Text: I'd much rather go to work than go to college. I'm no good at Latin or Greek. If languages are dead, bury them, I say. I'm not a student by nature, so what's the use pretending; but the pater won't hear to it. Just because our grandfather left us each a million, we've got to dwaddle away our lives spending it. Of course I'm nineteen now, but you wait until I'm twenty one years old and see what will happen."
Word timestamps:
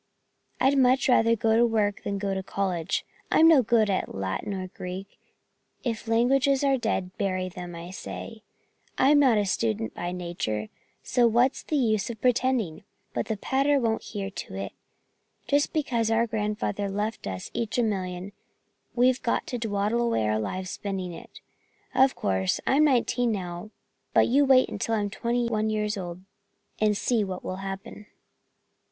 I'd 0.59 0.79
much 0.79 1.07
rather 1.07 1.35
go 1.35 1.55
to 1.55 1.63
work 1.63 2.01
than 2.01 2.17
go 2.17 2.33
to 2.33 2.41
college. 2.41 3.05
I'm 3.31 3.47
no 3.47 3.61
good 3.61 3.87
at 3.87 4.15
Latin 4.15 4.51
or 4.51 4.67
Greek. 4.67 5.19
If 5.83 6.07
languages 6.07 6.63
are 6.63 6.75
dead, 6.75 7.15
bury 7.19 7.49
them, 7.49 7.75
I 7.75 7.91
say. 7.91 8.41
I'm 8.97 9.19
not 9.19 9.37
a 9.37 9.45
student 9.45 9.93
by 9.93 10.11
nature, 10.11 10.69
so 11.03 11.27
what's 11.27 11.61
the 11.61 11.75
use 11.75 12.09
pretending; 12.19 12.83
but 13.13 13.27
the 13.27 13.37
pater 13.37 13.79
won't 13.79 14.01
hear 14.01 14.31
to 14.31 14.55
it. 14.55 14.71
Just 15.47 15.71
because 15.71 16.09
our 16.09 16.25
grandfather 16.25 16.89
left 16.89 17.27
us 17.27 17.51
each 17.53 17.77
a 17.77 17.83
million, 17.83 18.31
we've 18.95 19.21
got 19.21 19.45
to 19.45 19.59
dwaddle 19.59 20.01
away 20.01 20.27
our 20.27 20.39
lives 20.39 20.71
spending 20.71 21.13
it. 21.13 21.41
Of 21.93 22.15
course 22.15 22.59
I'm 22.65 22.85
nineteen 22.85 23.31
now, 23.31 23.69
but 24.15 24.25
you 24.25 24.45
wait 24.45 24.67
until 24.67 24.95
I'm 24.95 25.11
twenty 25.11 25.47
one 25.47 25.69
years 25.69 25.95
old 25.95 26.23
and 26.79 26.97
see 26.97 27.23
what 27.23 27.43
will 27.43 27.57
happen." 27.57 28.07